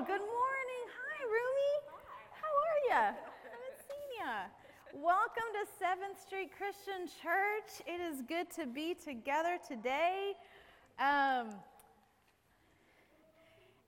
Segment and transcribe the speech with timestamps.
[0.00, 0.84] Good morning.
[0.96, 1.72] Hi, Rumi.
[2.40, 3.16] How are you?
[3.44, 5.02] Haven't seen you.
[5.04, 7.86] Welcome to Seventh Street Christian Church.
[7.86, 10.32] It is good to be together today.
[10.98, 11.50] Um,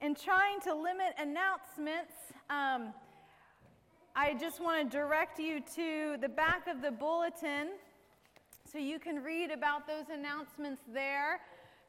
[0.02, 2.12] in trying to limit announcements,
[2.50, 2.92] um,
[4.14, 7.70] I just want to direct you to the back of the bulletin
[8.70, 11.40] so you can read about those announcements there.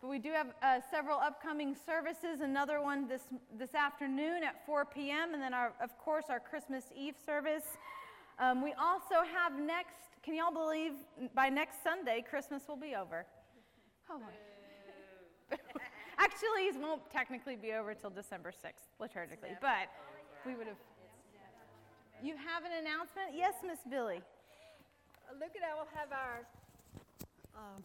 [0.03, 3.21] But we do have uh, several upcoming services, another one this,
[3.57, 7.63] this afternoon at 4 p.m., and then, our, of course, our Christmas Eve service.
[8.37, 10.91] Um, we also have next, can y'all believe
[11.33, 13.25] by next Sunday, Christmas will be over?
[14.11, 14.19] Oh,
[16.17, 19.87] Actually, it won't technically be over till December 6th, liturgically, but
[20.45, 20.75] we would have.
[22.21, 23.29] You have an announcement?
[23.33, 24.21] Yes, Miss Billy.
[25.39, 26.45] Look at, I will have our
[27.55, 27.83] um,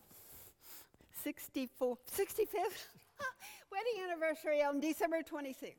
[1.28, 2.54] 64, 65th
[3.70, 5.74] wedding anniversary on December 26th.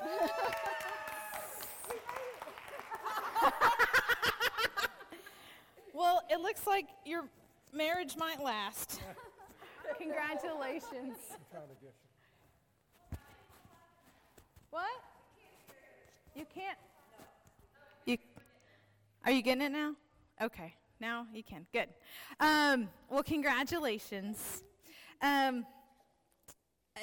[5.94, 7.28] well, it looks like your
[7.72, 9.00] marriage might last.
[9.98, 11.16] Congratulations.
[14.70, 14.90] What?
[16.34, 16.78] You can't.
[18.04, 18.18] You
[19.24, 19.94] are you getting it now?
[20.42, 21.66] Okay, now you can.
[21.72, 21.86] Good.
[22.40, 24.64] Um, well, congratulations.
[25.20, 25.66] Um,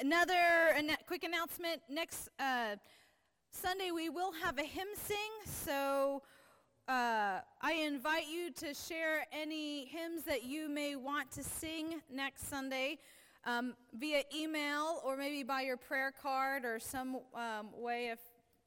[0.00, 1.82] another an- quick announcement.
[1.90, 2.76] Next uh,
[3.50, 5.16] Sunday we will have a hymn sing.
[5.44, 6.22] So
[6.88, 12.48] uh, I invite you to share any hymns that you may want to sing next
[12.48, 12.98] Sunday
[13.44, 18.18] um, via email or maybe by your prayer card or some um, way of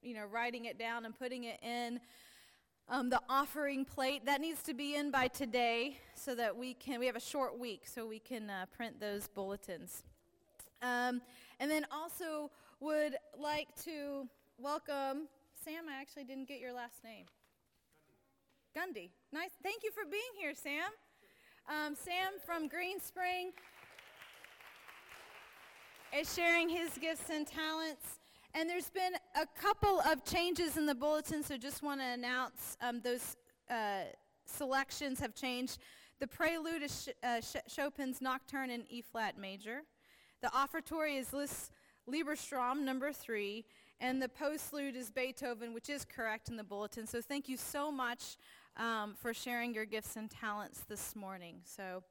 [0.03, 1.99] you know writing it down and putting it in
[2.89, 6.99] um, the offering plate that needs to be in by today so that we can
[6.99, 10.03] we have a short week so we can uh, print those bulletins
[10.81, 11.21] um,
[11.59, 15.27] and then also would like to welcome
[15.63, 17.25] sam i actually didn't get your last name
[18.77, 19.09] Gundy.
[19.33, 19.49] Nice.
[19.63, 20.91] Thank you for being here, Sam.
[21.67, 23.51] Um, Sam from Green Spring
[26.17, 28.18] is sharing his gifts and talents.
[28.55, 32.77] And there's been a couple of changes in the bulletin, so just want to announce
[32.81, 33.37] um, those
[33.69, 34.05] uh,
[34.45, 35.77] selections have changed.
[36.19, 39.83] The prelude is Sh- uh, Sh- Chopin's Nocturne in E flat major.
[40.41, 41.71] The offertory is Liszt
[42.09, 43.65] Liebestraum, number three.
[44.01, 47.05] And the postlude is Beethoven, which is correct in the bulletin.
[47.05, 48.37] So thank you so much
[48.77, 51.57] um, for sharing your gifts and talents this morning.
[51.65, 52.03] So,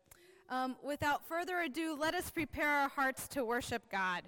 [0.51, 4.23] um, without further ado, let us prepare our hearts to worship God.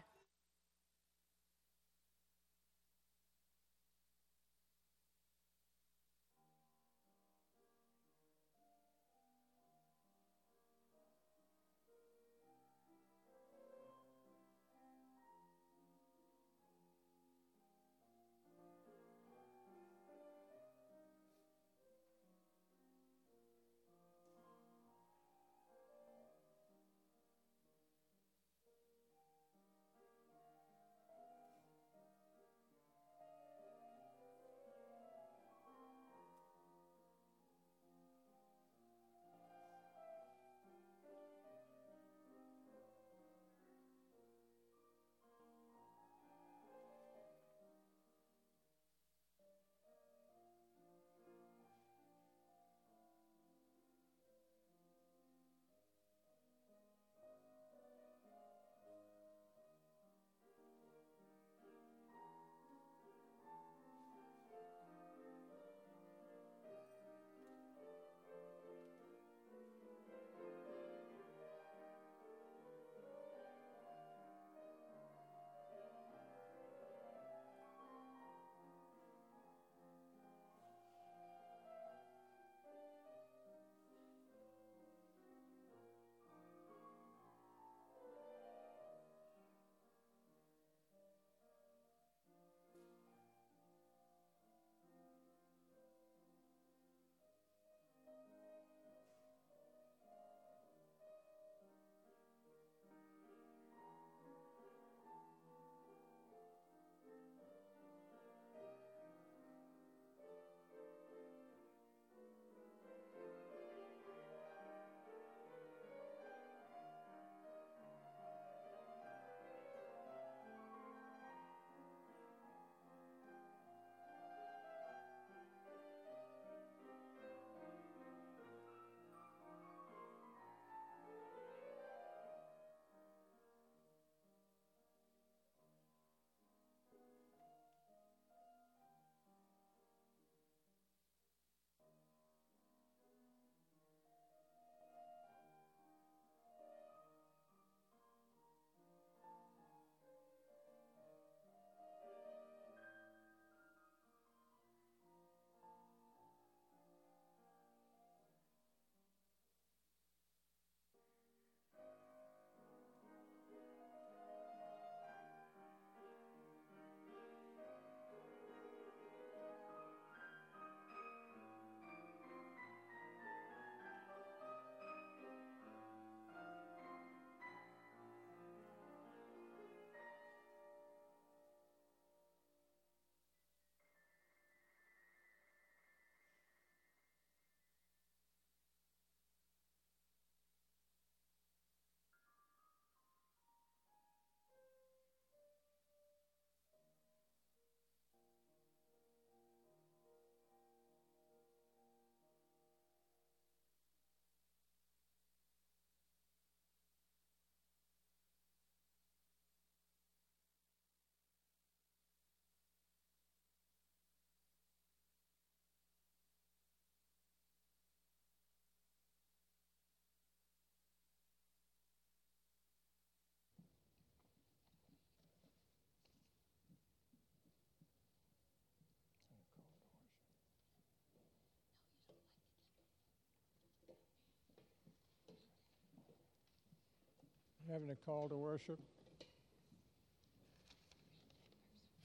[237.72, 238.78] Having a call to worship.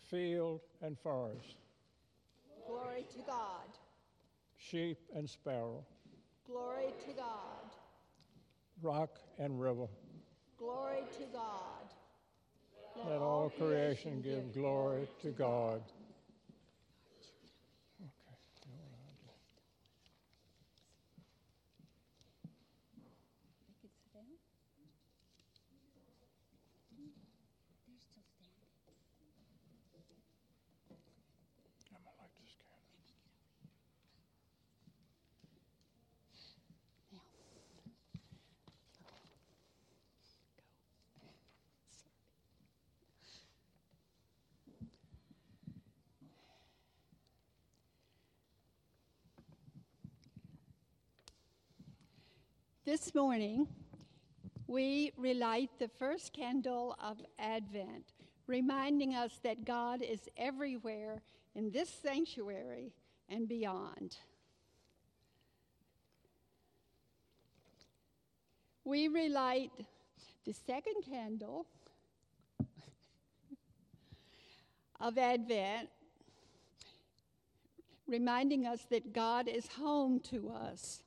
[0.09, 1.55] Field and forest,
[2.67, 3.67] Glory to God.
[4.57, 5.83] sheep and sparrow,
[6.47, 7.71] Glory to God.
[8.83, 9.87] rock and river.
[10.59, 11.85] Glory to God.
[13.07, 15.81] Let all creation give glory to God.
[52.85, 53.67] This morning,
[54.67, 58.13] we relight the first candle of Advent,
[58.45, 61.23] reminding us that God is everywhere
[61.55, 62.93] in this sanctuary
[63.27, 64.17] and beyond.
[68.83, 69.71] We relight
[70.45, 71.65] the second candle
[74.99, 75.89] of Advent,
[78.05, 81.01] reminding us that God is home to us.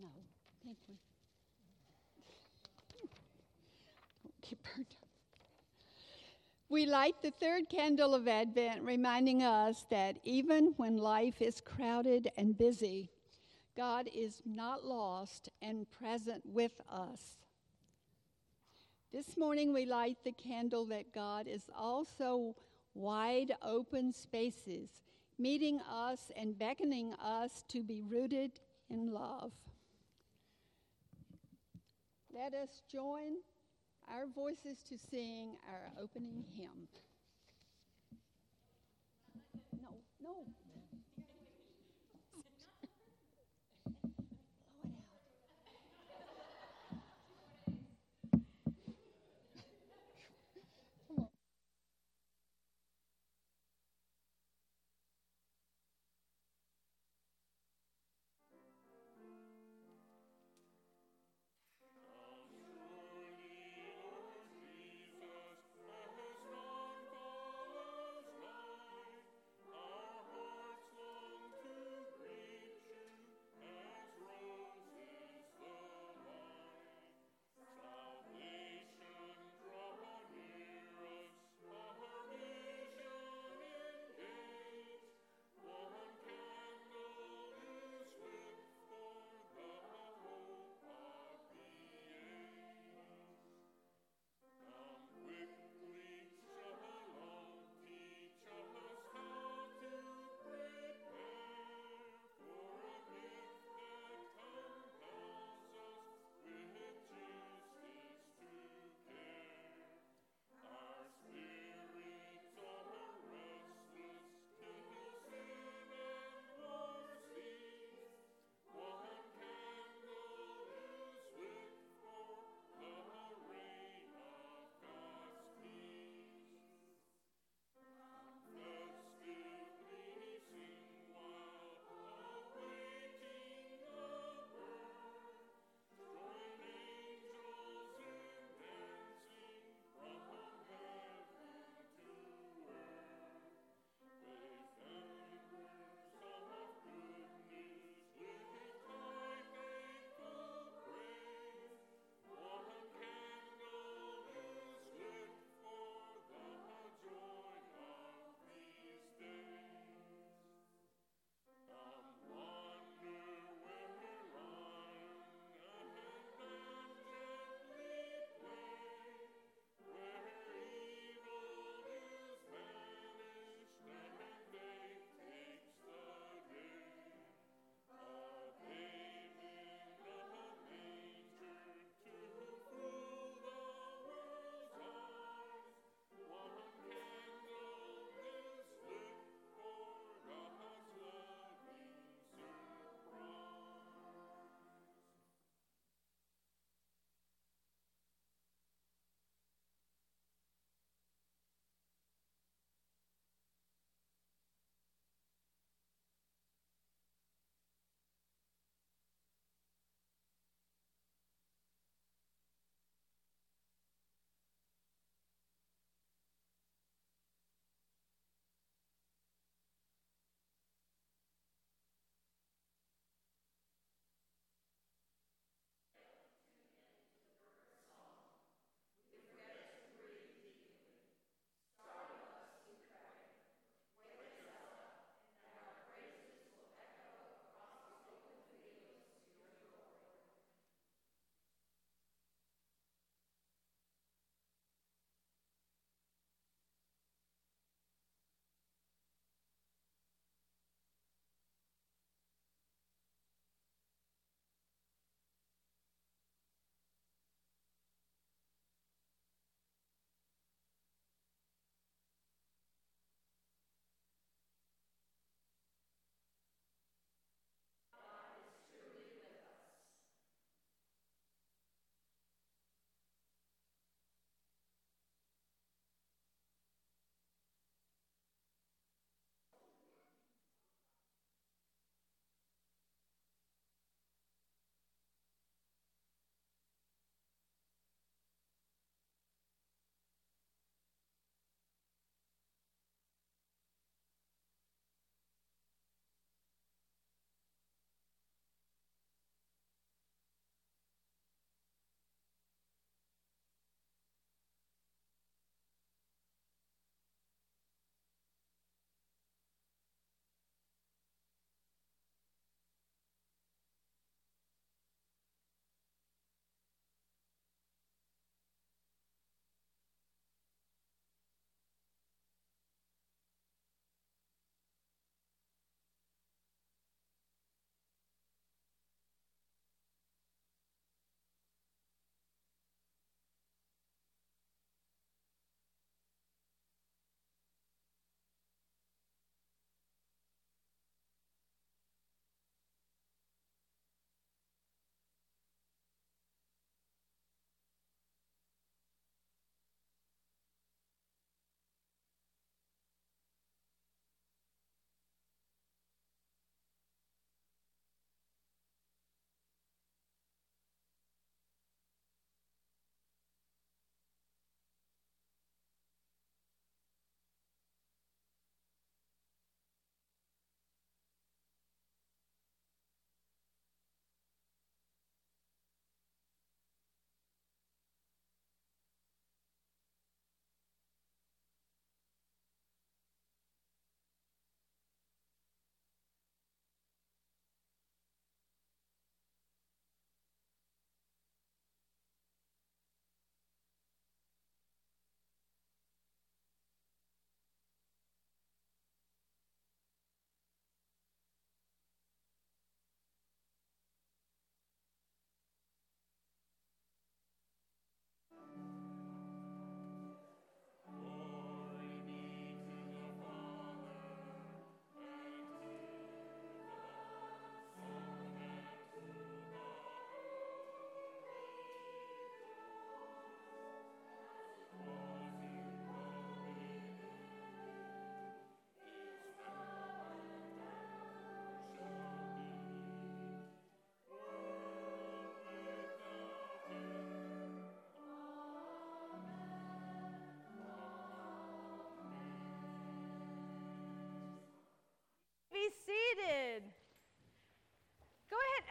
[0.00, 0.08] No,
[0.64, 0.98] pink one.
[4.24, 5.08] Don't get burned up.
[6.68, 12.30] We light the third candle of Advent, reminding us that even when life is crowded
[12.36, 13.10] and busy,
[13.76, 17.36] God is not lost and present with us.
[19.12, 22.56] This morning, we light the candle that God is also
[22.94, 24.88] wide open spaces,
[25.38, 28.52] meeting us and beckoning us to be rooted
[28.90, 29.52] in love.
[32.32, 33.34] Let us join
[34.08, 36.88] our voices to sing our opening hymn.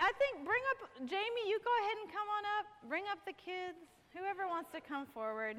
[0.07, 2.65] Up, Jamie, you go ahead and come on up.
[2.89, 3.77] Bring up the kids,
[4.13, 5.57] whoever wants to come forward.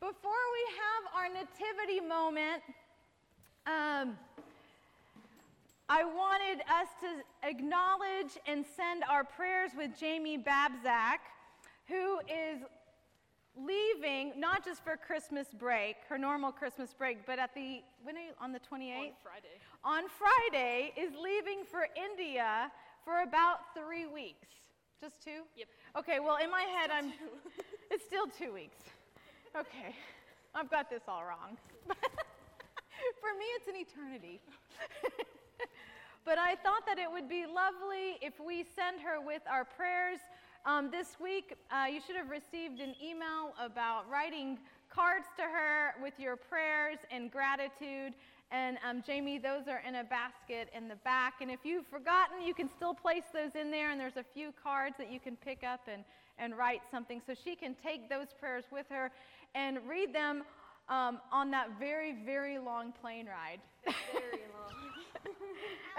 [0.00, 2.62] Before we have our nativity moment,
[3.66, 4.16] um,
[5.88, 11.20] I wanted us to acknowledge and send our prayers with Jamie Babzak,
[11.86, 12.62] who is
[13.56, 18.20] leaving not just for Christmas break, her normal Christmas break, but at the when are
[18.20, 18.96] you on the 28th?
[18.96, 19.56] On Friday.
[19.84, 22.70] On Friday is leaving for India
[23.04, 24.48] for about 3 weeks.
[25.00, 25.30] Just 2?
[25.56, 25.68] Yep.
[25.98, 27.12] Okay, well in my head I'm
[27.90, 28.76] it's still 2 weeks.
[29.56, 29.94] Okay.
[30.54, 31.56] I've got this all wrong.
[31.86, 34.40] for me it's an eternity.
[36.24, 40.18] but I thought that it would be lovely if we send her with our prayers
[40.66, 44.58] um, this week, uh, you should have received an email about writing
[44.90, 48.12] cards to her with your prayers and gratitude.
[48.52, 51.34] And um, Jamie, those are in a basket in the back.
[51.40, 53.90] And if you've forgotten, you can still place those in there.
[53.90, 56.02] And there's a few cards that you can pick up and,
[56.38, 59.10] and write something so she can take those prayers with her
[59.54, 60.42] and read them
[60.90, 63.62] um, on that very, very long plane ride.
[64.12, 64.74] Very long.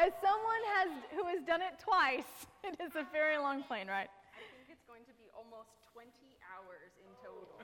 [0.04, 2.30] As someone has, who has done it twice,
[2.68, 4.12] it is a very long plane ride.
[4.34, 6.10] I think it's going to be almost 20
[6.46, 7.58] hours in total.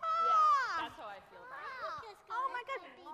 [0.00, 0.88] Ah!
[0.88, 2.16] That's how I feel about it.
[2.28, 2.80] Oh my God.
[2.96, 3.12] Be 10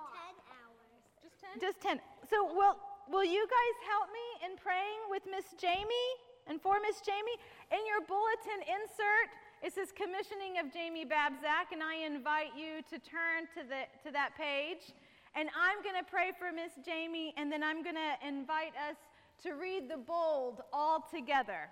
[0.53, 1.03] hours.
[1.23, 1.61] Just 10?
[1.61, 2.01] Just 10.
[2.31, 2.77] So will
[3.11, 6.13] will you guys help me in praying with Miss Jamie
[6.47, 7.39] and for Miss Jamie?
[7.71, 9.31] In your bulletin insert,
[9.63, 14.13] it says commissioning of Jamie Babzak, and I invite you to turn to the to
[14.13, 14.95] that page.
[15.37, 18.97] And I'm going to pray for Miss Jamie, and then I'm going to invite us
[19.43, 21.69] to read the bold all together.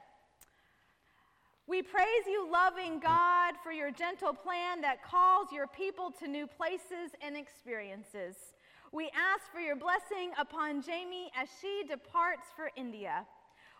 [1.66, 6.46] We praise you, loving God, for your gentle plan that calls your people to new
[6.46, 8.36] places and experiences.
[8.94, 13.26] We ask for your blessing upon Jamie as she departs for India.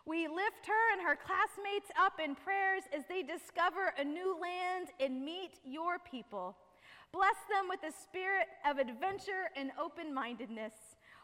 [0.07, 4.89] We lift her and her classmates up in prayers as they discover a new land
[4.99, 6.57] and meet your people.
[7.13, 10.75] Bless them with a spirit of adventure and open mindedness.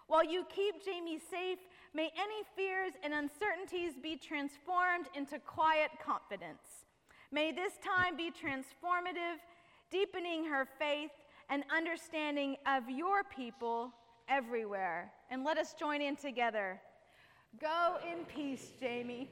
[0.06, 1.58] While you keep Jamie safe,
[1.92, 6.86] may any fears and uncertainties be transformed into quiet confidence.
[7.32, 9.42] May this time be transformative,
[9.90, 11.10] deepening her faith
[11.50, 13.92] and understanding of your people
[14.28, 15.12] everywhere.
[15.30, 16.80] And let us join in together.
[17.60, 19.28] Go in peace, Jamie,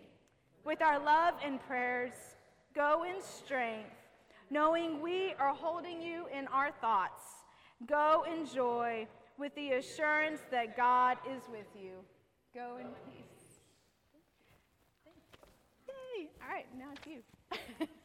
[0.64, 2.12] with our love and prayers.
[2.74, 3.90] Go in strength,
[4.50, 7.22] knowing we are holding you in our thoughts.
[7.87, 9.07] Go in joy,
[9.38, 11.92] with the assurance that God is with you.
[12.52, 13.61] Go in peace.
[15.87, 16.28] Yay!
[16.42, 17.87] All right, now it's you.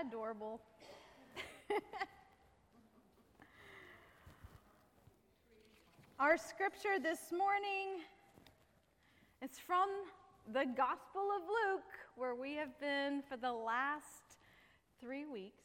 [0.00, 0.60] adorable.
[6.18, 8.02] Our scripture this morning
[9.42, 9.88] is from
[10.52, 11.82] the Gospel of Luke,
[12.16, 14.38] where we have been for the last
[15.00, 15.64] three weeks.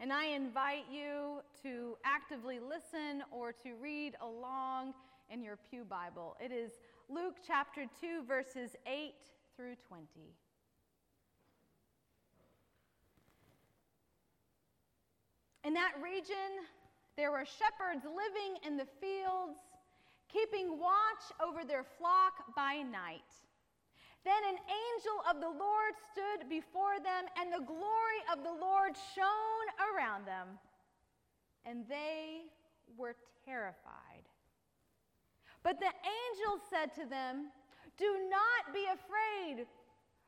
[0.00, 4.94] And I invite you to actively listen or to read along
[5.30, 6.36] in your Pew Bible.
[6.40, 6.72] It is
[7.08, 9.14] Luke chapter 2, verses 8
[9.56, 10.06] through 20.
[15.68, 16.64] In that region,
[17.18, 19.60] there were shepherds living in the fields,
[20.32, 23.28] keeping watch over their flock by night.
[24.24, 28.96] Then an angel of the Lord stood before them, and the glory of the Lord
[29.14, 30.56] shone around them,
[31.66, 32.48] and they
[32.96, 34.24] were terrified.
[35.62, 37.52] But the angel said to them,
[37.98, 39.66] Do not be afraid,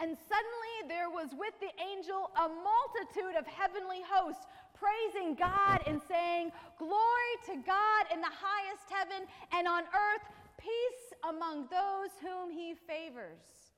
[0.00, 6.00] And suddenly there was with the angel a multitude of heavenly hosts praising God and
[6.08, 10.26] saying, Glory to God in the highest heaven, and on earth
[10.58, 13.74] peace among those whom he favors.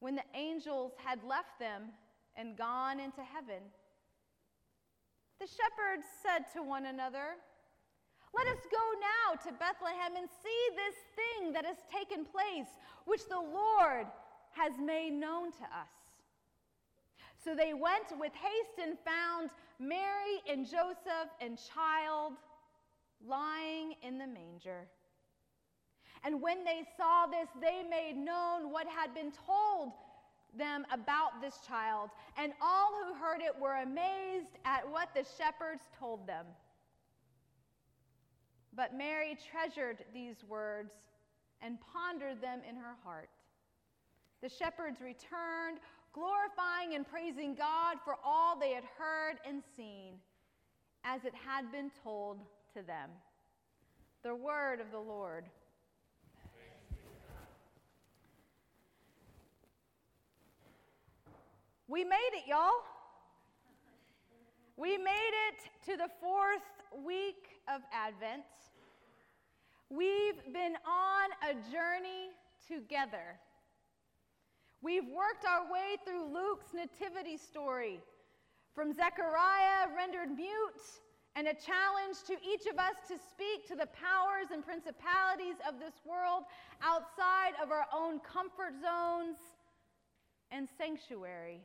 [0.00, 1.90] When the angels had left them
[2.36, 3.62] and gone into heaven,
[5.40, 7.36] the shepherds said to one another,
[8.34, 12.68] let us go now to Bethlehem and see this thing that has taken place,
[13.04, 14.06] which the Lord
[14.52, 15.96] has made known to us.
[17.42, 22.32] So they went with haste and found Mary and Joseph and child
[23.26, 24.88] lying in the manger.
[26.24, 29.92] And when they saw this, they made known what had been told
[30.58, 32.10] them about this child.
[32.36, 36.46] And all who heard it were amazed at what the shepherds told them.
[38.76, 40.92] But Mary treasured these words
[41.62, 43.30] and pondered them in her heart.
[44.42, 45.78] The shepherds returned,
[46.12, 50.14] glorifying and praising God for all they had heard and seen,
[51.04, 52.38] as it had been told
[52.74, 53.08] to them.
[54.22, 55.46] The word of the Lord.
[61.88, 62.82] We made it, y'all.
[64.76, 66.60] We made it to the fourth
[67.06, 68.44] week of Advent.
[69.90, 72.30] We've been on a journey
[72.66, 73.38] together.
[74.82, 78.00] We've worked our way through Luke's nativity story,
[78.74, 80.84] from Zechariah rendered mute
[81.34, 85.78] and a challenge to each of us to speak to the powers and principalities of
[85.78, 86.44] this world
[86.82, 89.36] outside of our own comfort zones
[90.50, 91.60] and sanctuary.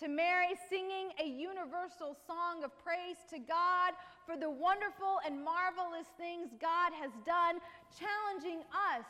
[0.00, 6.06] To Mary singing a universal song of praise to God for the wonderful and marvelous
[6.16, 7.58] things God has done,
[7.98, 9.04] challenging us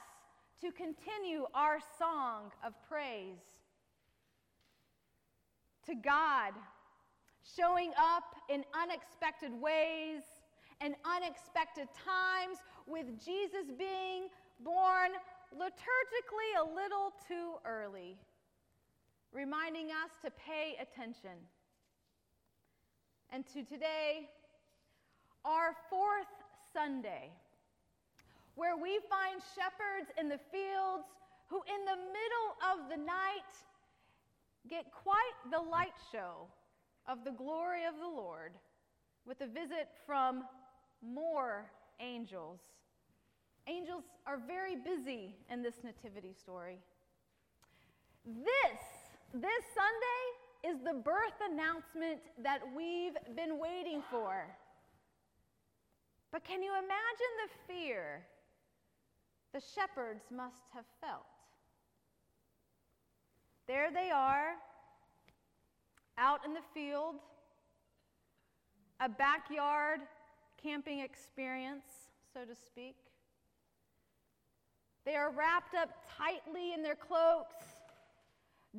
[0.63, 3.61] to continue our song of praise.
[5.87, 6.55] To God,
[7.45, 10.23] showing up in unexpected ways
[10.81, 14.29] and unexpected times, with Jesus being
[14.65, 15.13] born
[15.55, 18.17] liturgically a little too early,
[19.33, 21.37] reminding us to pay attention.
[23.31, 24.29] And to today,
[25.45, 26.33] our fourth
[26.73, 27.31] Sunday,
[28.55, 31.07] where we find shepherds in the fields
[31.49, 33.53] who, in the middle of the night,
[34.69, 36.49] get quite the light show
[37.07, 38.53] of the glory of the Lord
[39.27, 40.45] with a visit from
[41.03, 42.61] more angels.
[43.67, 46.79] Angels are very busy in this nativity story.
[48.25, 48.81] This,
[49.33, 54.45] this Sunday, is the birth announcement that we've been waiting for.
[56.33, 58.23] But can you imagine the fear
[59.55, 61.27] the shepherds must have felt?
[63.67, 64.55] There they are,
[66.17, 67.17] out in the field,
[69.01, 70.01] a backyard
[70.61, 71.87] camping experience,
[72.35, 72.97] so to speak.
[75.05, 77.65] They are wrapped up tightly in their cloaks,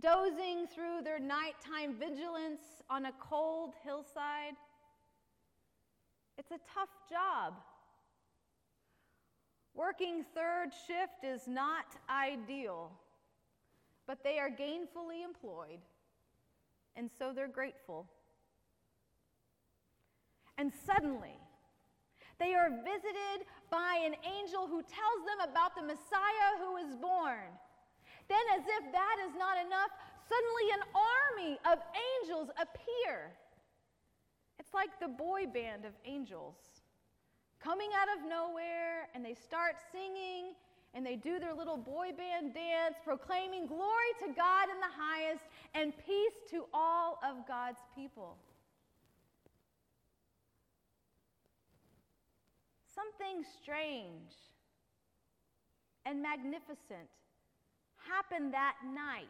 [0.01, 4.55] dozing through their nighttime vigilance on a cold hillside.
[6.37, 7.55] It's a tough job.
[9.75, 12.91] Working third shift is not ideal,
[14.07, 15.79] but they are gainfully employed.
[16.95, 18.05] and so they're grateful.
[20.57, 21.37] And suddenly,
[22.39, 27.47] they are visited by an angel who tells them about the Messiah who is born.
[28.29, 29.89] Then, as if that is not enough,
[30.29, 33.33] suddenly an army of angels appear.
[34.59, 36.55] It's like the boy band of angels
[37.59, 40.53] coming out of nowhere, and they start singing
[40.93, 45.43] and they do their little boy band dance, proclaiming glory to God in the highest
[45.75, 48.35] and peace to all of God's people.
[52.95, 54.33] Something strange
[56.05, 57.07] and magnificent
[58.09, 59.27] happened that night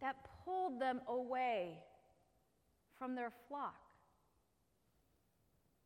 [0.00, 1.78] that pulled them away
[2.98, 3.80] from their flock,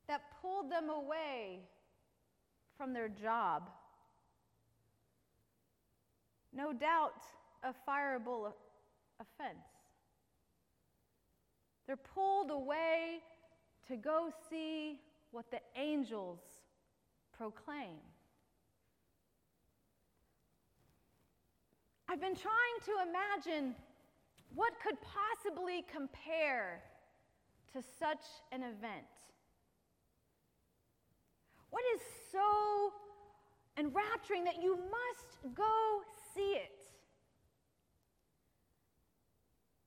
[0.08, 1.60] that pulled them away
[2.76, 3.68] from their job
[6.52, 7.22] no doubt
[7.62, 8.52] a fireable
[9.20, 9.66] offense.
[11.86, 13.20] They're pulled away
[13.88, 16.40] to go see what the angels
[17.36, 17.98] proclaim.
[22.10, 23.76] I've been trying to imagine
[24.56, 26.82] what could possibly compare
[27.72, 29.06] to such an event.
[31.70, 32.00] What is
[32.32, 32.92] so
[33.78, 36.00] enrapturing that you must go
[36.34, 36.82] see it?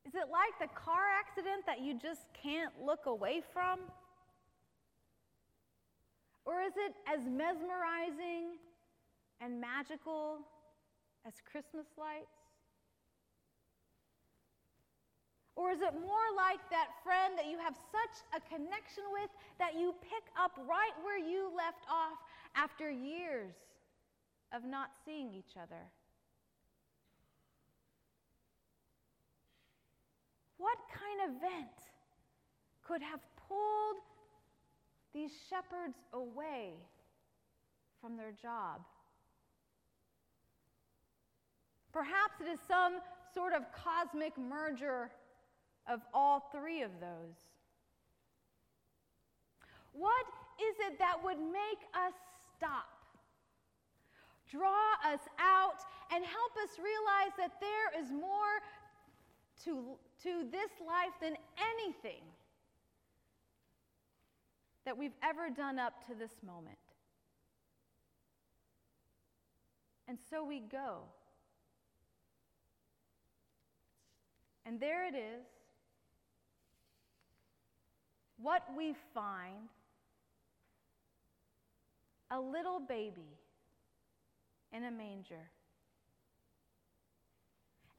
[0.07, 3.79] Is it like the car accident that you just can't look away from?
[6.45, 8.59] Or is it as mesmerizing
[9.41, 10.37] and magical
[11.25, 12.43] as Christmas lights?
[15.55, 19.75] Or is it more like that friend that you have such a connection with that
[19.77, 22.17] you pick up right where you left off
[22.55, 23.53] after years
[24.51, 25.91] of not seeing each other?
[30.57, 31.77] What kind of event
[32.87, 33.97] could have pulled
[35.13, 36.73] these shepherds away
[38.01, 38.81] from their job?
[41.93, 42.99] Perhaps it is some
[43.33, 45.11] sort of cosmic merger
[45.87, 47.37] of all three of those.
[49.93, 50.25] What
[50.59, 52.13] is it that would make us
[52.57, 52.89] stop,
[54.49, 58.61] draw us out, and help us realize that there is more
[59.65, 62.23] to, to this life than anything
[64.85, 66.77] that we've ever done up to this moment.
[70.07, 71.03] And so we go.
[74.65, 75.45] And there it is.
[78.37, 79.69] What we find
[82.31, 83.37] a little baby
[84.71, 85.49] in a manger.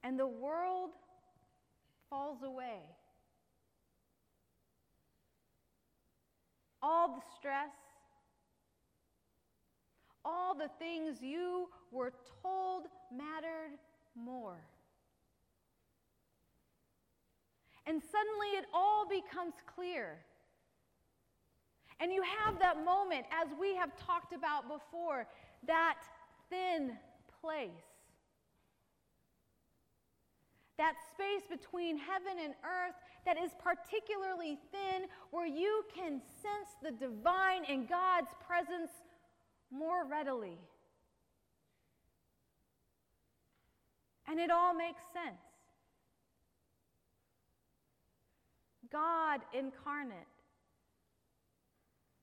[0.03, 0.91] And the world
[2.11, 2.81] falls away.
[6.83, 7.71] All the stress,
[10.25, 13.79] all the things you were told mattered
[14.15, 14.59] more.
[17.87, 20.19] And suddenly it all becomes clear.
[22.01, 25.27] And you have that moment, as we have talked about before,
[25.67, 25.99] that
[26.51, 26.93] thin
[27.41, 27.71] place
[30.77, 36.91] that space between heaven and earth that is particularly thin, where you can sense the
[36.91, 38.91] divine and God's presence
[39.71, 40.59] more readily.
[44.29, 45.44] And it all makes sense.
[48.95, 50.15] God incarnate,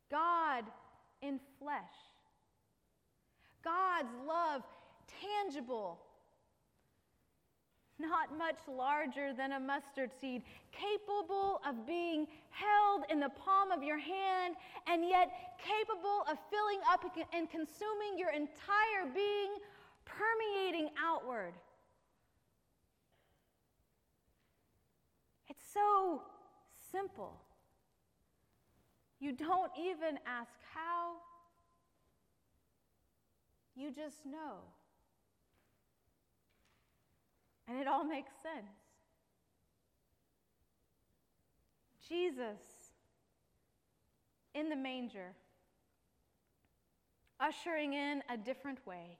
[0.10, 0.64] God
[1.22, 1.76] in flesh,
[3.62, 4.64] God's love
[5.22, 6.00] tangible
[8.00, 13.84] not much larger than a mustard seed, capable of being held in the palm of
[13.84, 14.56] your hand,
[14.88, 17.04] and yet capable of filling up
[17.34, 19.52] and consuming your entire being,
[20.06, 21.54] permeating outward.
[25.48, 26.24] It's so
[26.91, 27.39] simple.
[29.19, 31.13] You don't even ask how,
[33.75, 34.58] you just know.
[37.67, 38.73] And it all makes sense.
[42.08, 42.60] Jesus
[44.54, 45.34] in the manger,
[47.39, 49.17] ushering in a different way.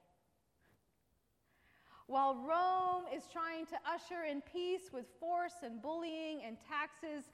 [2.06, 7.30] While Rome is trying to usher in peace with force and bullying and taxes,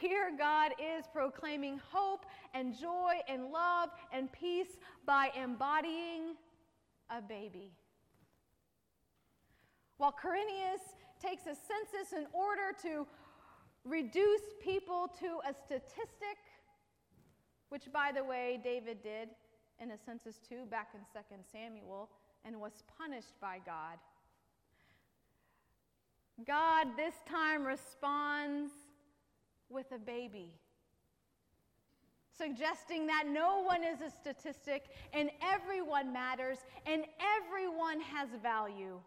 [0.00, 6.34] here God is proclaiming hope and joy and love and peace by embodying
[7.10, 7.72] a baby.
[9.98, 13.06] While Quirinius takes a census in order to
[13.84, 16.38] reduce people to a statistic,
[17.70, 19.30] which, by the way, David did
[19.80, 22.10] in a census too back in 2 Samuel
[22.44, 23.98] and was punished by God.
[26.46, 28.72] God this time responds
[29.68, 30.52] with a baby,
[32.36, 37.04] suggesting that no one is a statistic and everyone matters and
[37.38, 39.00] everyone has value.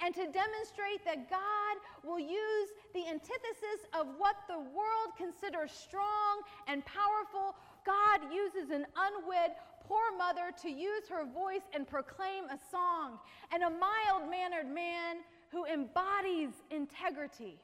[0.00, 6.40] And to demonstrate that God will use the antithesis of what the world considers strong
[6.66, 7.54] and powerful,
[7.84, 9.52] God uses an unwed
[9.84, 13.18] poor mother to use her voice and proclaim a song,
[13.52, 15.16] and a mild mannered man
[15.50, 17.58] who embodies integrity.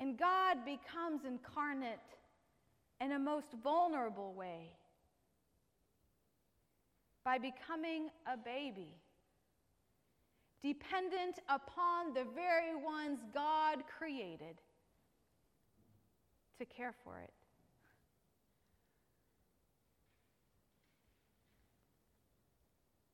[0.00, 1.98] And God becomes incarnate
[3.00, 4.70] in a most vulnerable way
[7.24, 8.94] by becoming a baby,
[10.62, 14.60] dependent upon the very ones God created
[16.58, 17.32] to care for it.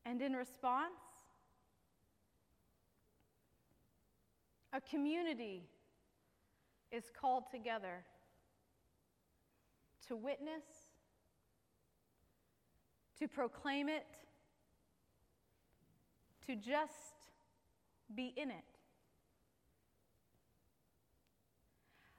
[0.05, 0.93] And in response,
[4.71, 5.63] a community
[6.91, 8.03] is called together
[10.07, 10.63] to witness,
[13.19, 14.05] to proclaim it,
[16.45, 16.93] to just
[18.15, 18.63] be in it.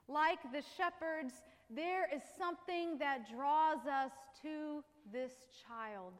[0.08, 1.34] Like the shepherds,
[1.68, 4.12] there is something that draws us
[4.42, 5.32] to this
[5.66, 6.12] child.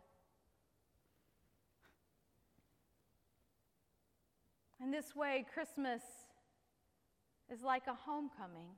[4.83, 6.03] In this way, Christmas
[7.53, 8.69] is like a homecoming.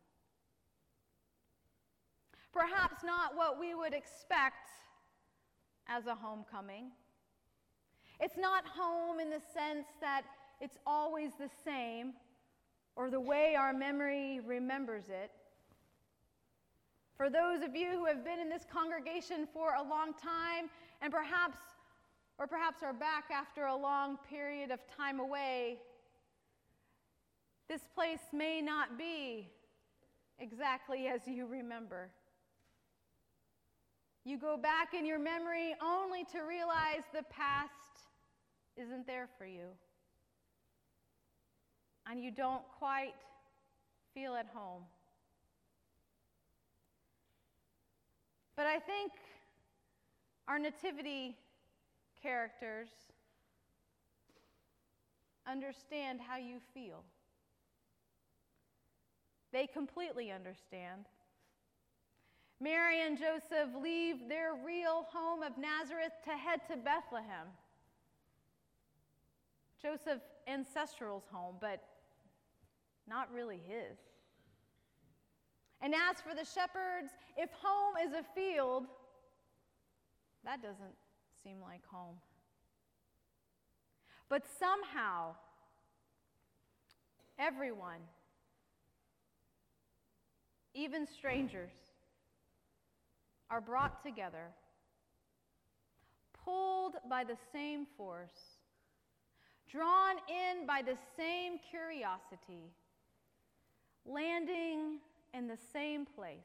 [2.52, 4.68] Perhaps not what we would expect
[5.86, 6.90] as a homecoming.
[8.20, 10.22] It's not home in the sense that
[10.60, 12.14] it's always the same
[12.96, 15.30] or the way our memory remembers it.
[17.16, 20.68] For those of you who have been in this congregation for a long time
[21.00, 21.58] and perhaps
[22.38, 25.78] or perhaps are back after a long period of time away,
[27.68, 29.50] this place may not be
[30.38, 32.10] exactly as you remember.
[34.24, 37.72] You go back in your memory only to realize the past
[38.76, 39.68] isn't there for you.
[42.10, 43.14] And you don't quite
[44.14, 44.82] feel at home.
[48.56, 49.12] But I think
[50.46, 51.36] our nativity
[52.22, 52.88] characters
[55.46, 57.04] understand how you feel.
[59.52, 61.06] They completely understand.
[62.60, 67.46] Mary and Joseph leave their real home of Nazareth to head to Bethlehem.
[69.80, 71.82] Joseph's ancestral's home, but
[73.08, 73.96] not really his.
[75.80, 78.86] And as for the shepherds, if home is a field,
[80.44, 80.96] that doesn't
[81.44, 82.16] seem like home.
[84.28, 85.36] But somehow,
[87.38, 88.00] everyone,
[90.78, 91.72] even strangers,
[93.50, 94.52] are brought together,
[96.44, 98.58] pulled by the same force,
[99.68, 102.70] drawn in by the same curiosity,
[104.06, 104.98] landing
[105.34, 106.38] in the same place.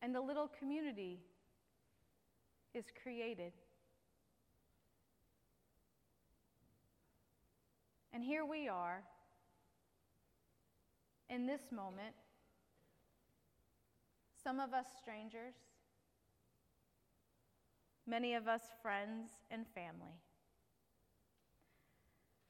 [0.00, 1.20] And the little community
[2.72, 3.52] is created.
[8.14, 9.02] And here we are
[11.30, 12.14] in this moment,
[14.42, 15.54] some of us strangers,
[18.06, 20.18] many of us friends and family.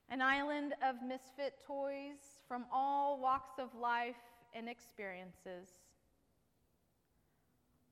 [0.09, 4.17] An island of misfit toys from all walks of life
[4.55, 5.69] and experiences,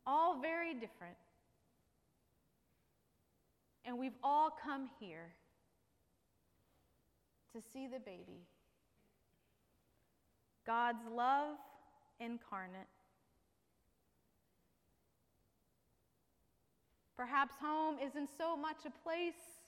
[0.06, 1.16] all very different.
[3.84, 5.32] And we've all come here
[7.54, 8.46] to see the baby.
[10.68, 11.56] God's love
[12.20, 12.86] incarnate.
[17.16, 19.62] Perhaps home isn't so much a place,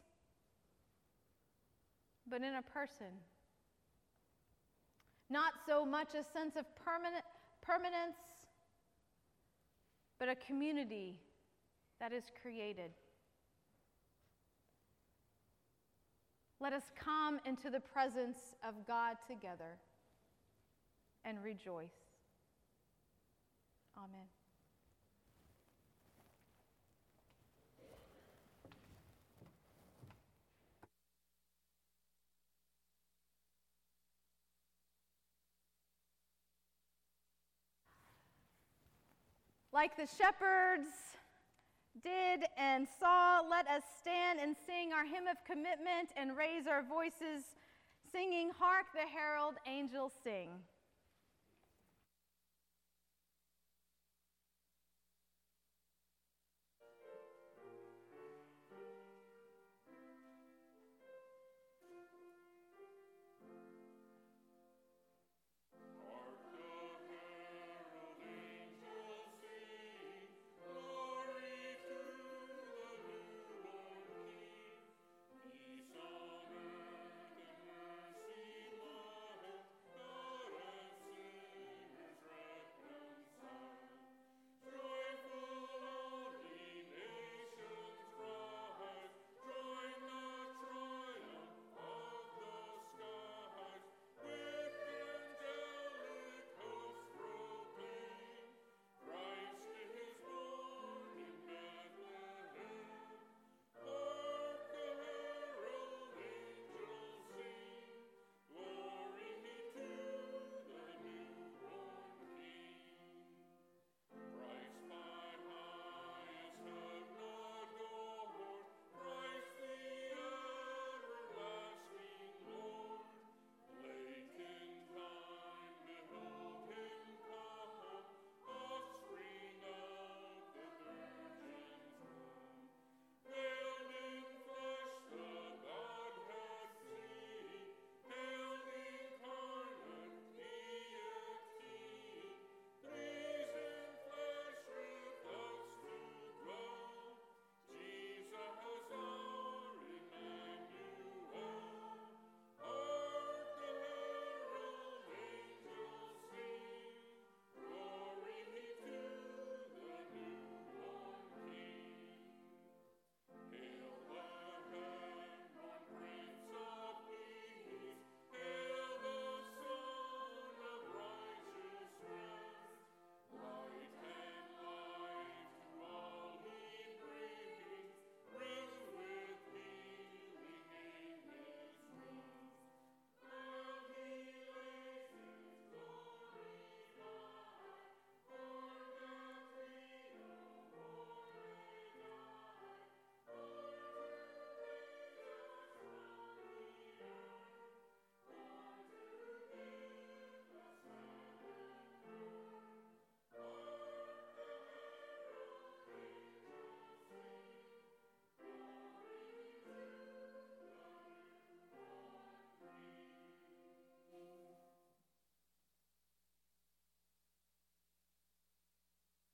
[2.29, 3.07] but in a person.
[5.31, 7.25] Not so much a sense of permanent,
[7.63, 8.19] permanence,
[10.19, 11.19] but a community
[11.99, 12.91] that is created.
[16.61, 19.79] Let us come into the presence of God together
[21.25, 21.91] and rejoice.
[23.97, 24.27] Amen.
[39.73, 40.89] Like the shepherds
[42.03, 46.83] did and saw, let us stand and sing our hymn of commitment and raise our
[46.83, 47.45] voices,
[48.11, 50.51] singing, Hark the Herald Angels Sing.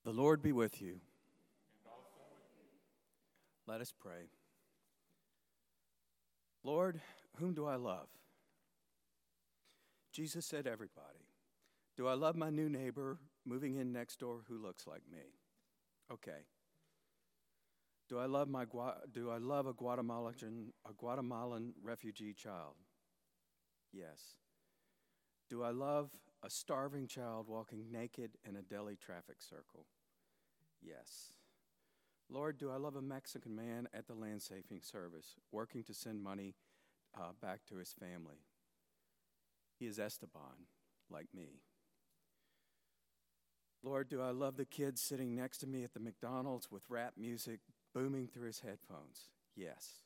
[0.06, 1.00] The Lord be with you.
[3.66, 4.30] Let us pray.
[6.62, 7.00] Lord,
[7.40, 8.06] whom do I love?
[10.12, 11.26] Jesus said, Everybody.
[11.96, 15.40] Do I love my new neighbor moving in next door who looks like me?
[16.12, 16.46] Okay.
[18.08, 18.64] Do I love, my,
[19.12, 22.74] do I love a, Guatemalan, a Guatemalan refugee child?
[23.92, 24.36] Yes.
[25.50, 26.10] Do I love
[26.44, 29.84] a starving child walking naked in a Delhi traffic circle?
[30.82, 31.32] Yes.
[32.28, 36.22] Lord, do I love a Mexican man at the land saving service working to send
[36.22, 36.54] money
[37.16, 38.44] uh, back to his family?
[39.78, 40.66] He is Esteban,
[41.10, 41.60] like me.
[43.82, 47.12] Lord, do I love the kid sitting next to me at the McDonald's with rap
[47.16, 47.60] music
[47.94, 49.30] booming through his headphones?
[49.54, 50.00] Yes.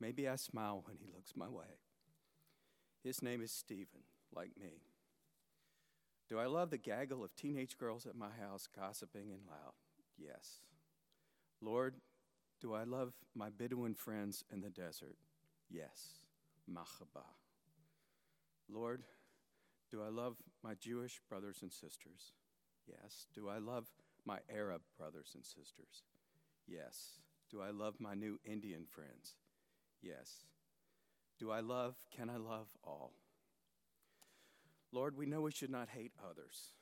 [0.00, 1.78] Maybe I smile when he looks my way.
[3.04, 4.82] His name is Stephen, like me.
[6.30, 9.74] Do I love the gaggle of teenage girls at my house gossiping and loud?
[10.24, 10.60] Yes.
[11.60, 11.94] Lord,
[12.60, 15.16] do I love my Bedouin friends in the desert?
[15.70, 16.22] Yes.
[16.70, 17.24] Mahaba.
[18.68, 19.02] Lord,
[19.90, 22.32] do I love my Jewish brothers and sisters?
[22.86, 23.26] Yes.
[23.34, 23.88] Do I love
[24.24, 26.04] my Arab brothers and sisters?
[26.66, 27.18] Yes.
[27.50, 29.36] Do I love my new Indian friends?
[30.02, 30.44] Yes.
[31.38, 33.12] Do I love, can I love all?
[34.92, 36.72] Lord, we know we should not hate others,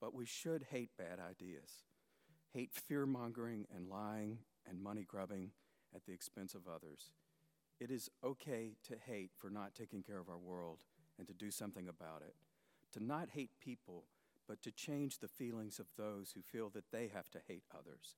[0.00, 1.84] but we should hate bad ideas
[2.58, 4.36] hate fear mongering and lying
[4.68, 5.52] and money grubbing
[5.94, 7.12] at the expense of others.
[7.78, 10.80] It is okay to hate for not taking care of our world
[11.20, 12.34] and to do something about it.
[12.94, 14.06] To not hate people,
[14.48, 18.16] but to change the feelings of those who feel that they have to hate others.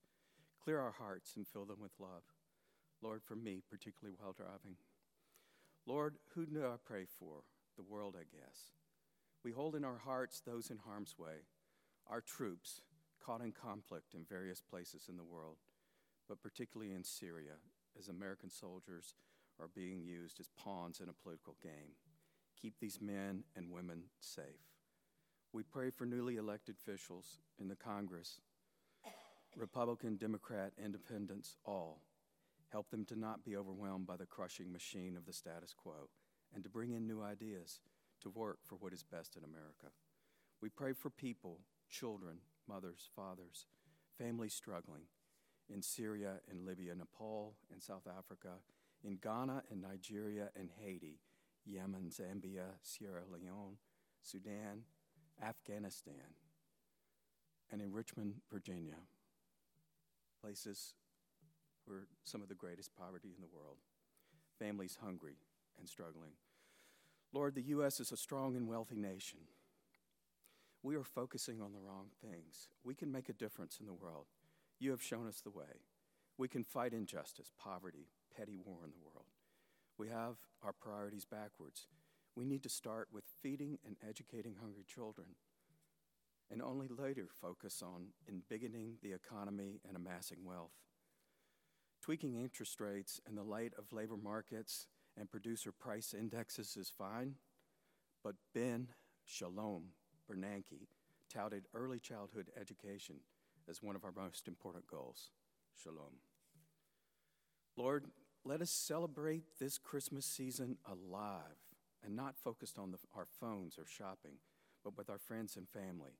[0.63, 2.23] Clear our hearts and fill them with love.
[2.99, 4.77] Lord, for me, particularly while driving.
[5.85, 7.43] Lord, who do I pray for?
[7.77, 8.71] The world, I guess.
[9.43, 11.45] We hold in our hearts those in harm's way,
[12.09, 12.81] our troops,
[13.23, 15.57] caught in conflict in various places in the world,
[16.27, 17.55] but particularly in Syria,
[17.97, 19.15] as American soldiers
[19.59, 21.95] are being used as pawns in a political game.
[22.59, 24.69] Keep these men and women safe.
[25.53, 28.39] We pray for newly elected officials in the Congress,
[29.57, 31.99] Republican, Democrat, Independents, all.
[32.71, 36.09] Help them to not be overwhelmed by the crushing machine of the status quo
[36.55, 37.81] and to bring in new ideas
[38.21, 39.87] to work for what is best in America.
[40.61, 41.59] We pray for people,
[41.89, 42.37] children,
[42.71, 43.65] mothers, fathers,
[44.17, 45.03] families struggling
[45.69, 48.59] in Syria and Libya, Nepal and South Africa,
[49.03, 51.19] in Ghana and Nigeria and Haiti,
[51.65, 53.77] Yemen, Zambia, Sierra Leone,
[54.21, 54.83] Sudan,
[55.43, 56.35] Afghanistan,
[57.71, 58.97] and in Richmond, Virginia,
[60.41, 60.93] places
[61.85, 63.77] where some of the greatest poverty in the world,
[64.59, 65.37] families hungry
[65.79, 66.31] and struggling.
[67.33, 67.99] Lord, the U.S.
[67.99, 69.39] is a strong and wealthy nation.
[70.83, 72.67] We are focusing on the wrong things.
[72.83, 74.25] We can make a difference in the world.
[74.79, 75.85] You have shown us the way.
[76.37, 79.27] We can fight injustice, poverty, petty war in the world.
[79.97, 81.87] We have our priorities backwards.
[82.35, 85.35] We need to start with feeding and educating hungry children,
[86.49, 90.71] and only later focus on embiggening the economy and amassing wealth.
[92.01, 97.35] Tweaking interest rates in the light of labor markets and producer price indexes is fine,
[98.23, 98.87] but Ben
[99.23, 99.89] Shalom
[100.31, 100.87] Bernanke
[101.29, 103.15] touted early childhood education
[103.69, 105.31] as one of our most important goals.
[105.75, 106.19] Shalom.
[107.77, 108.05] Lord,
[108.43, 111.41] let us celebrate this Christmas season alive
[112.03, 114.33] and not focused on the, our phones or shopping,
[114.83, 116.13] but with our friends and family.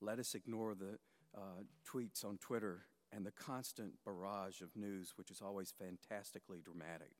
[0.00, 0.98] Let us ignore the
[1.36, 7.12] uh, tweets on Twitter and the constant barrage of news, which is always fantastically dramatic.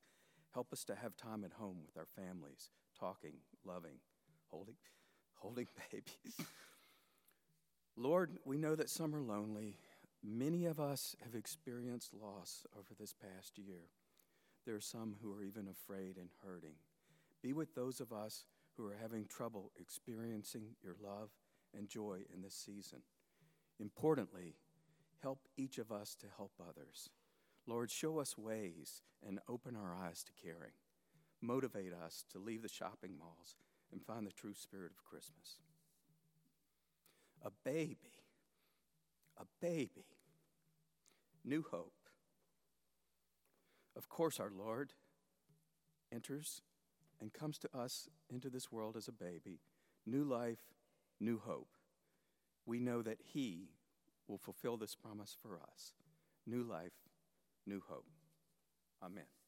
[0.52, 3.98] Help us to have time at home with our families, talking, loving,
[4.50, 4.74] holding,
[5.42, 6.46] holding babies.
[7.96, 9.76] Lord, we know that some are lonely.
[10.24, 13.90] Many of us have experienced loss over this past year.
[14.64, 16.76] There are some who are even afraid and hurting.
[17.42, 18.44] Be with those of us
[18.76, 21.30] who are having trouble experiencing your love
[21.76, 23.00] and joy in this season.
[23.80, 24.54] Importantly,
[25.20, 27.10] help each of us to help others.
[27.66, 30.72] Lord, show us ways and open our eyes to caring.
[31.40, 33.56] Motivate us to leave the shopping malls
[33.92, 35.58] and find the true spirit of Christmas.
[37.44, 38.12] A baby,
[39.38, 40.06] a baby,
[41.44, 41.92] new hope.
[43.96, 44.94] Of course, our Lord
[46.12, 46.62] enters
[47.20, 49.60] and comes to us into this world as a baby,
[50.06, 50.60] new life,
[51.20, 51.76] new hope.
[52.64, 53.70] We know that He
[54.28, 55.92] will fulfill this promise for us
[56.46, 56.92] new life,
[57.66, 58.06] new hope.
[59.02, 59.41] Amen.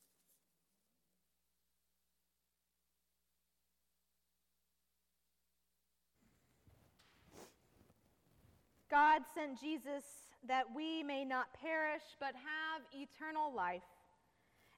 [8.94, 10.04] God sent Jesus
[10.46, 13.82] that we may not perish but have eternal life.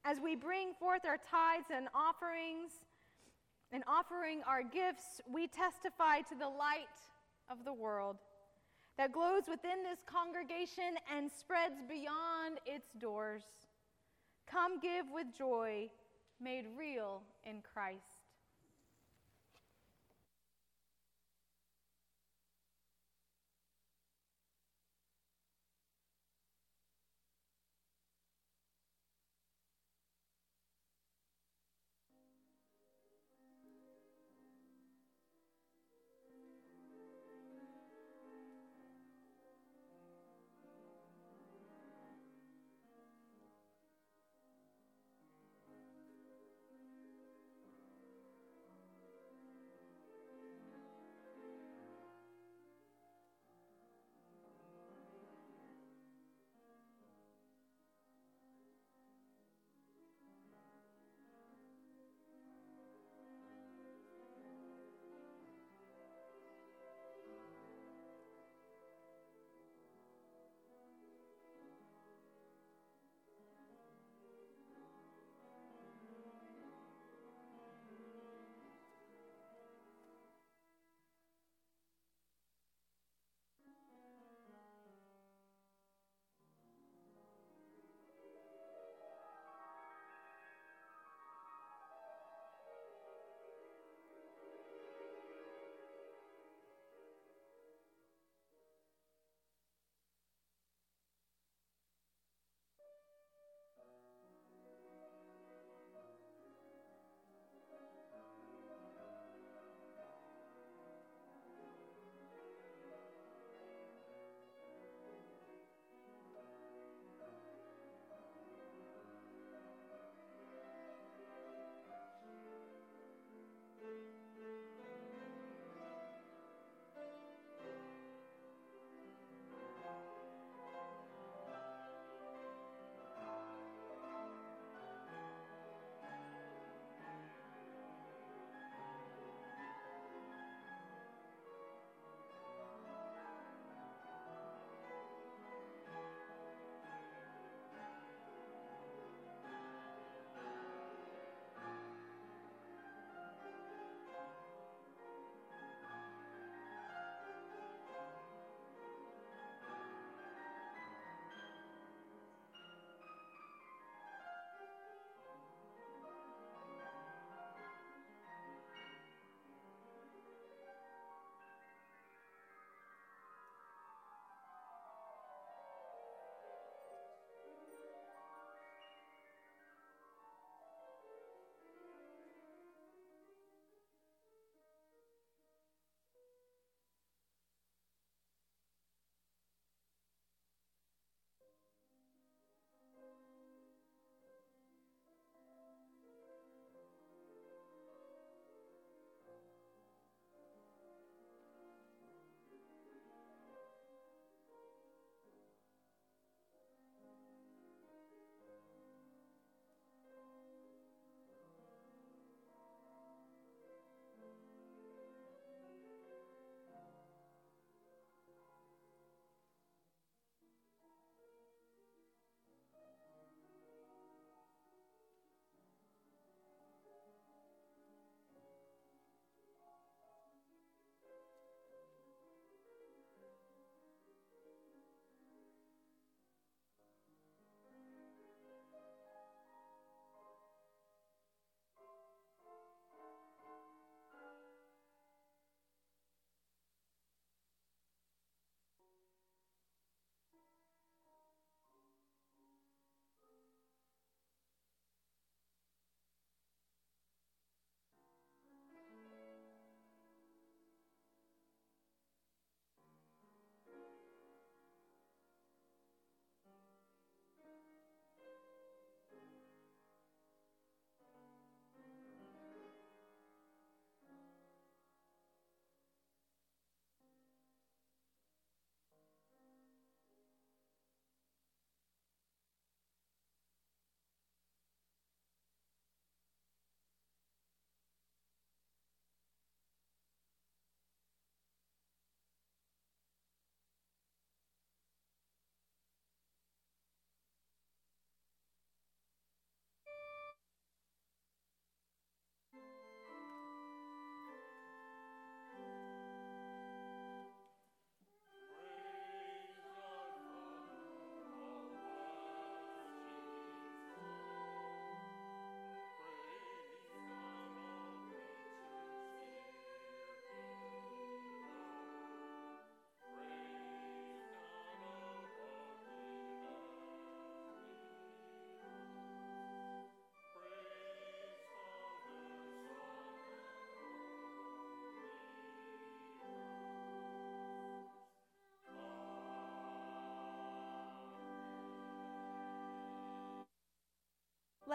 [0.07, 2.71] As we bring forth our tithes and offerings
[3.73, 6.97] and offering our gifts, we testify to the light
[7.51, 8.17] of the world
[8.97, 13.43] that glows within this congregation and spreads beyond its doors.
[14.51, 15.91] Come give with joy
[16.41, 18.16] made real in Christ.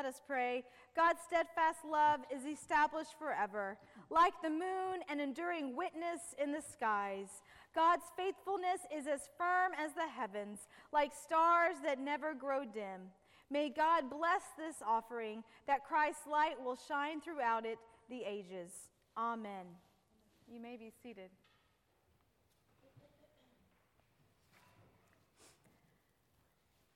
[0.02, 0.64] Let us pray.
[0.96, 3.78] God's steadfast love is established forever,
[4.10, 7.28] like the moon, an enduring witness in the skies.
[7.76, 13.12] God's faithfulness is as firm as the heavens, like stars that never grow dim.
[13.52, 17.78] May God bless this offering, that Christ's light will shine throughout it
[18.10, 18.72] the ages.
[19.16, 19.68] Amen.
[20.52, 21.30] You may be seated.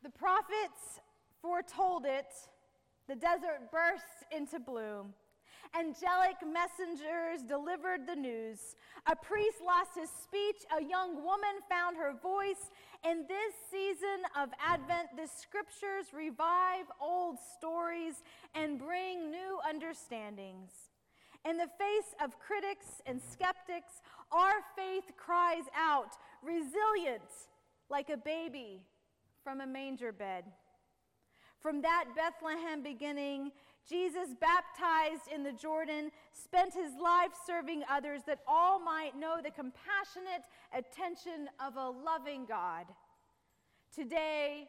[0.01, 1.01] The prophets
[1.39, 2.25] foretold it
[3.07, 5.13] the desert burst into bloom.
[5.77, 8.75] Angelic messengers delivered the news.
[9.07, 10.63] A priest lost his speech.
[10.77, 12.71] A young woman found her voice.
[13.03, 20.71] In this season of Advent, the scriptures revive old stories and bring new understandings.
[21.47, 24.01] In the face of critics and skeptics,
[24.31, 27.21] our faith cries out, resilient
[27.89, 28.81] like a baby
[29.43, 30.45] from a manger bed.
[31.65, 33.51] From that Bethlehem beginning,
[33.89, 39.49] Jesus, baptized in the Jordan, spent his life serving others that all might know the
[39.49, 42.85] compassionate attention of a loving God.
[43.91, 44.67] Today,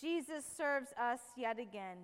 [0.00, 1.96] Jesus serves us yet again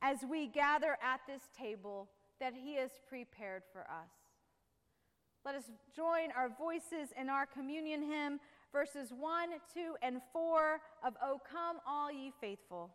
[0.00, 2.08] as we gather at this table
[2.40, 4.08] that he has prepared for us.
[5.44, 5.64] Let us
[5.94, 8.40] join our voices in our communion hymn,
[8.72, 12.88] verses 1, 2, and 4 of O Come All Ye Faithful.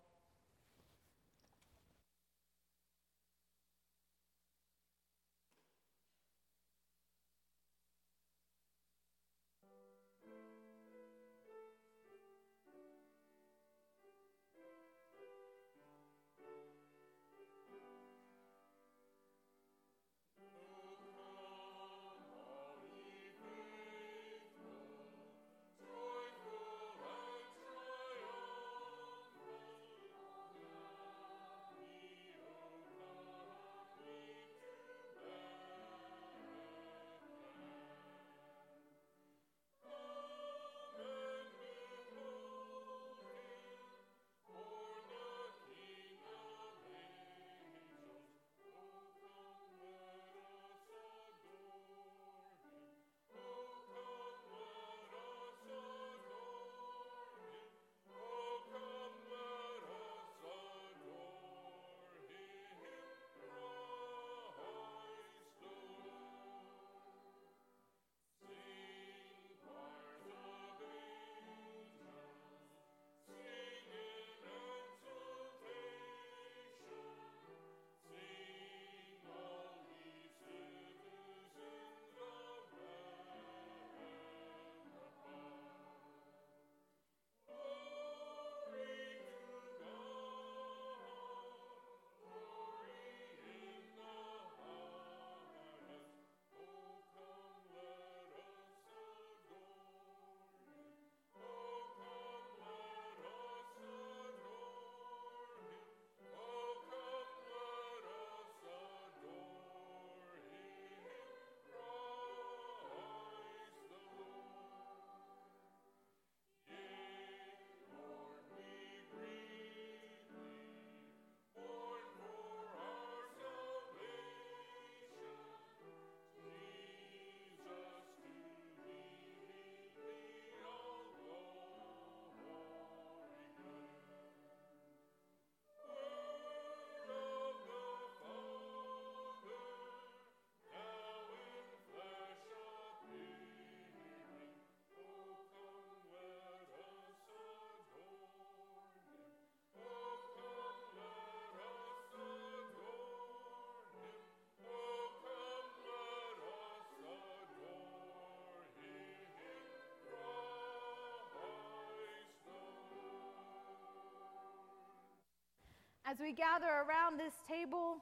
[166.13, 167.97] As we gather around this table,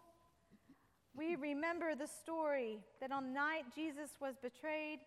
[1.15, 4.99] we remember the story that on the night Jesus was betrayed,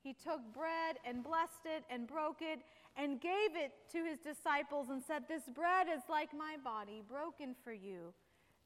[0.00, 2.60] he took bread and blessed it and broke it
[2.96, 7.56] and gave it to his disciples and said, This bread is like my body, broken
[7.64, 8.14] for you.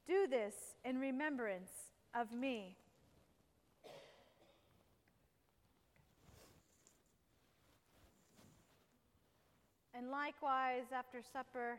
[0.07, 0.53] Do this
[0.85, 1.71] in remembrance
[2.15, 2.77] of me.
[9.95, 11.79] And likewise, after supper,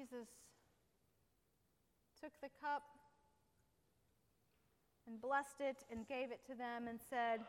[0.00, 0.28] Jesus
[2.22, 2.82] took the cup
[5.06, 7.40] and blessed it and gave it to them and said,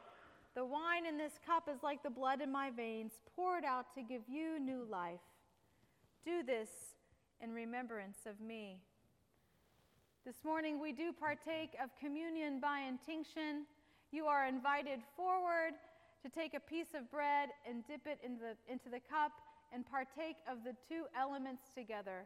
[0.54, 4.02] The wine in this cup is like the blood in my veins, poured out to
[4.02, 5.24] give you new life.
[6.26, 6.68] Do this
[7.40, 8.80] in remembrance of me.
[10.26, 13.66] This morning we do partake of communion by intinction.
[14.12, 15.72] You are invited forward
[16.22, 19.32] to take a piece of bread and dip it in the, into the cup
[19.72, 22.26] and partake of the two elements together.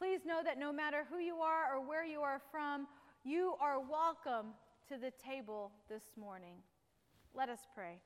[0.00, 2.86] Please know that no matter who you are or where you are from,
[3.22, 4.54] you are welcome
[4.88, 6.54] to the table this morning.
[7.34, 8.00] Let us pray.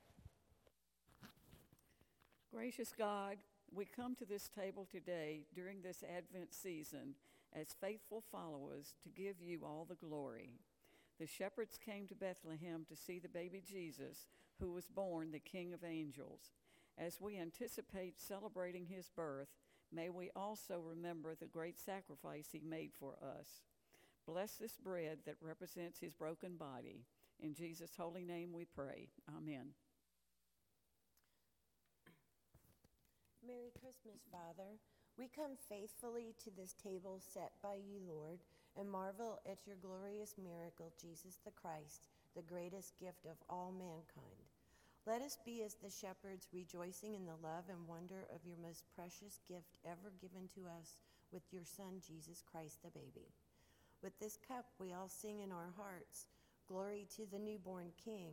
[2.52, 3.36] Gracious God,
[3.72, 7.14] we come to this table today during this Advent season
[7.52, 10.50] as faithful followers to give you all the glory.
[11.20, 14.26] The shepherds came to Bethlehem to see the baby Jesus,
[14.58, 16.50] who was born the King of Angels.
[16.98, 19.46] As we anticipate celebrating his birth,
[19.92, 23.62] may we also remember the great sacrifice he made for us.
[24.26, 27.04] Bless this bread that represents his broken body.
[27.40, 29.08] In Jesus' holy name we pray.
[29.36, 29.74] Amen.
[33.46, 34.78] Merry Christmas, Father.
[35.18, 38.40] We come faithfully to this table set by you, Lord,
[38.76, 44.43] and marvel at your glorious miracle, Jesus the Christ, the greatest gift of all mankind.
[45.06, 48.84] Let us be as the shepherds, rejoicing in the love and wonder of your most
[48.96, 50.96] precious gift ever given to us
[51.30, 53.28] with your Son, Jesus Christ, the baby.
[54.02, 56.26] With this cup, we all sing in our hearts
[56.66, 58.32] Glory to the newborn King,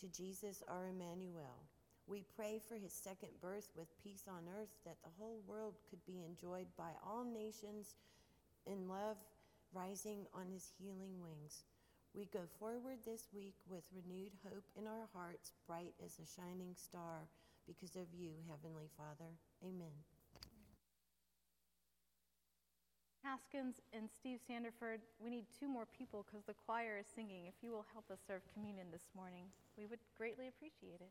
[0.00, 1.68] to Jesus our Emmanuel.
[2.06, 6.04] We pray for his second birth with peace on earth, that the whole world could
[6.06, 7.96] be enjoyed by all nations
[8.66, 9.18] in love,
[9.74, 11.64] rising on his healing wings.
[12.14, 16.78] We go forward this week with renewed hope in our hearts, bright as a shining
[16.78, 17.26] star,
[17.66, 19.34] because of you, Heavenly Father.
[19.66, 19.98] Amen.
[23.24, 27.46] Haskins and Steve Sanderford, we need two more people because the choir is singing.
[27.46, 31.10] If you will help us serve communion this morning, we would greatly appreciate it.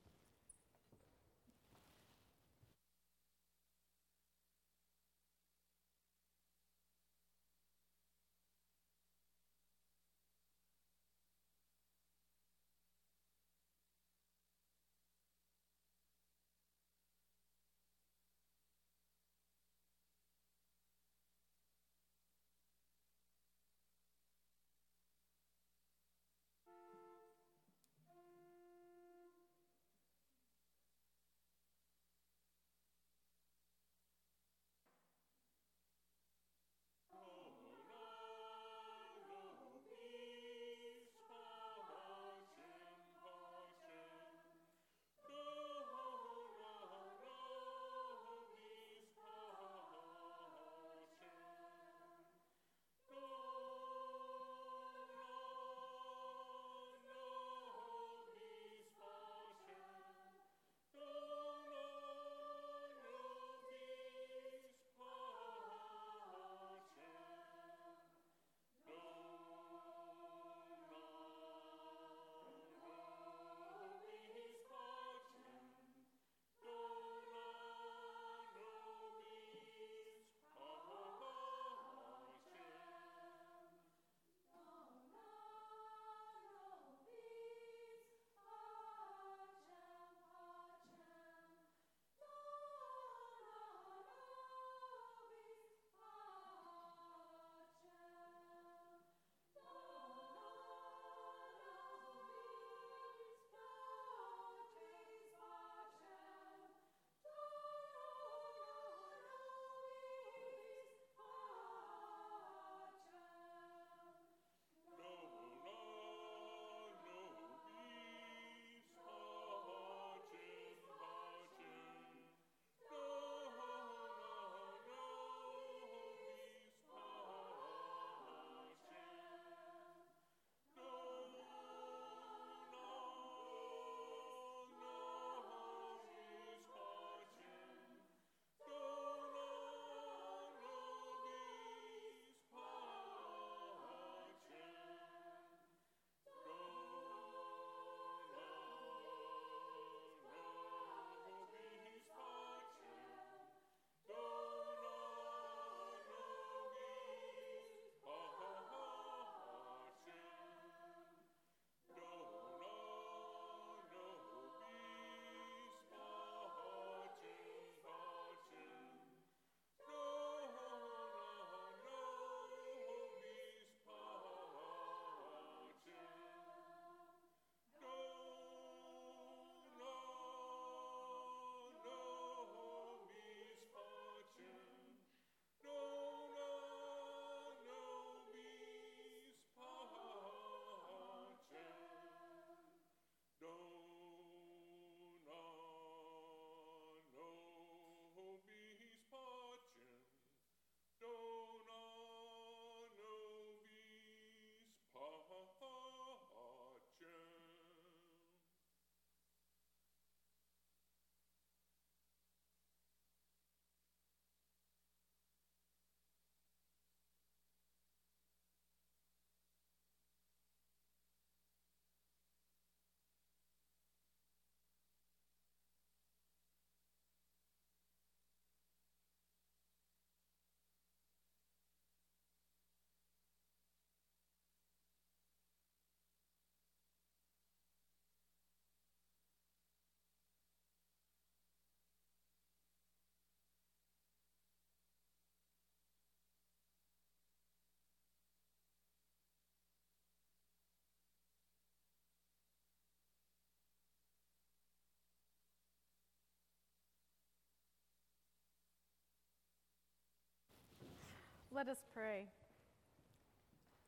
[261.55, 262.25] Let us pray.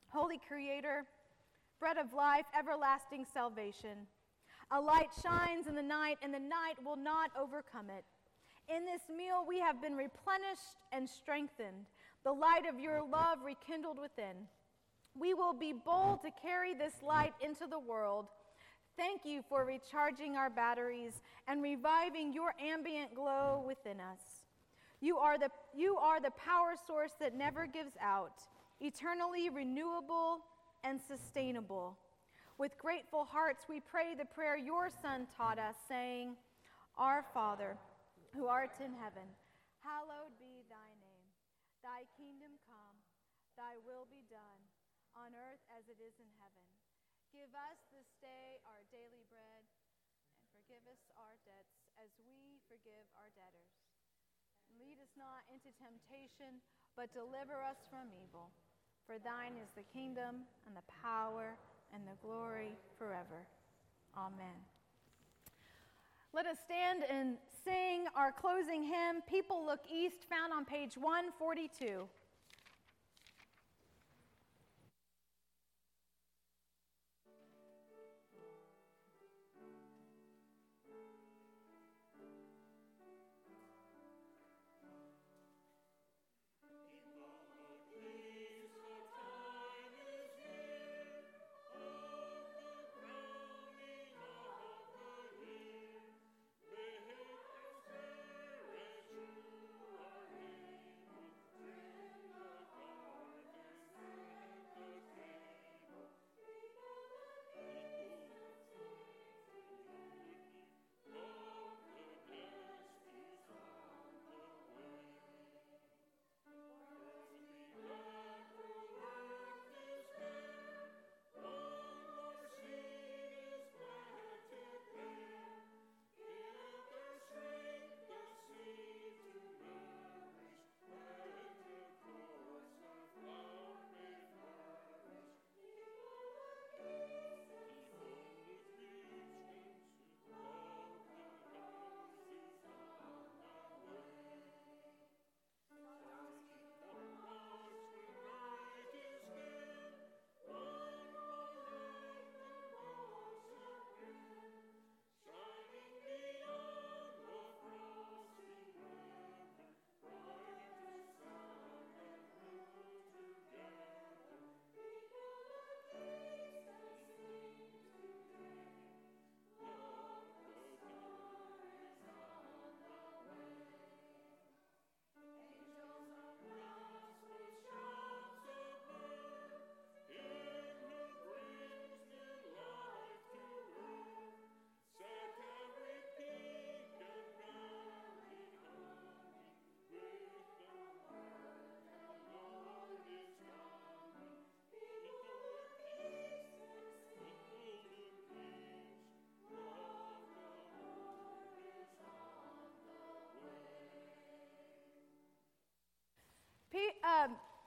[0.10, 1.04] Holy Creator,
[1.80, 4.06] bread of life, everlasting salvation,
[4.70, 8.06] a light shines in the night, and the night will not overcome it.
[8.72, 11.88] In this meal, we have been replenished and strengthened,
[12.24, 14.46] the light of your love rekindled within.
[15.20, 18.28] We will be bold to carry this light into the world.
[18.96, 21.14] Thank you for recharging our batteries
[21.48, 24.20] and reviving your ambient glow within us.
[25.02, 28.42] You are the, you are the power source that never gives out,
[28.80, 30.40] eternally renewable
[30.84, 31.98] and sustainable.
[32.58, 36.40] With grateful hearts, we pray the prayer your Son taught us, saying,
[36.96, 37.76] Our Father,
[38.32, 39.28] who art in heaven,
[39.84, 41.28] hallowed be thy name.
[41.84, 42.98] Thy kingdom come,
[43.60, 44.62] thy will be done,
[45.16, 46.66] on earth as it is in heaven.
[47.36, 49.64] Give us this day our daily bread,
[50.40, 53.65] and forgive us our debts as we forgive our debtors
[55.18, 56.60] not into temptation,
[56.96, 58.52] but deliver us from evil.
[59.08, 61.56] For thine is the kingdom, and the power,
[61.94, 63.48] and the glory forever.
[64.18, 64.60] Amen.
[66.34, 72.08] Let us stand and sing our closing hymn, People Look East, found on page 142.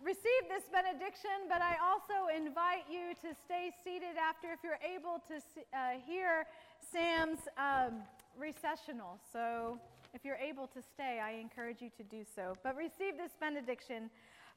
[0.03, 5.23] Receive this benediction, but I also invite you to stay seated after if you're able
[5.29, 5.37] to
[5.75, 6.47] uh, hear
[6.81, 8.03] Sam's um,
[8.39, 9.19] recessional.
[9.33, 9.79] So
[10.15, 12.57] if you're able to stay, I encourage you to do so.
[12.63, 14.11] But receive this benediction.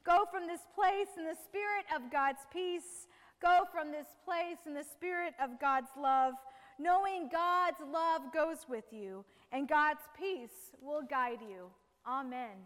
[0.04, 3.06] Go from this place in the spirit of God's peace.
[3.40, 6.34] Go from this place in the spirit of God's love,
[6.78, 11.70] knowing God's love goes with you and God's peace will guide you.
[12.06, 12.56] Amen.